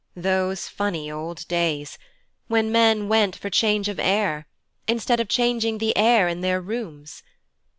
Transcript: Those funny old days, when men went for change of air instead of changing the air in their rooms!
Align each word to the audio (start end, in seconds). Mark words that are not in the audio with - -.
Those 0.15 0.67
funny 0.67 1.11
old 1.11 1.47
days, 1.47 1.99
when 2.47 2.71
men 2.71 3.07
went 3.07 3.35
for 3.35 3.51
change 3.51 3.87
of 3.87 3.99
air 3.99 4.47
instead 4.87 5.19
of 5.19 5.29
changing 5.29 5.77
the 5.77 5.95
air 5.95 6.27
in 6.27 6.41
their 6.41 6.59
rooms! 6.59 7.21